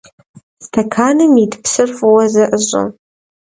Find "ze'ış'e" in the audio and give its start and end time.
2.33-2.83